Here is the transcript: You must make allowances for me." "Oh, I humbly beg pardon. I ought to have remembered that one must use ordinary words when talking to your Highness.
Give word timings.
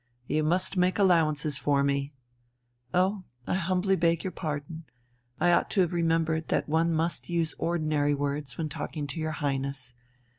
You 0.25 0.43
must 0.43 0.77
make 0.77 0.97
allowances 0.97 1.59
for 1.59 1.83
me." 1.83 2.11
"Oh, 2.91 3.23
I 3.45 3.53
humbly 3.53 3.95
beg 3.95 4.25
pardon. 4.33 4.85
I 5.39 5.51
ought 5.51 5.69
to 5.69 5.81
have 5.81 5.93
remembered 5.93 6.47
that 6.47 6.67
one 6.67 6.91
must 6.91 7.29
use 7.29 7.53
ordinary 7.59 8.15
words 8.15 8.57
when 8.57 8.67
talking 8.67 9.05
to 9.05 9.19
your 9.19 9.33
Highness. 9.33 9.93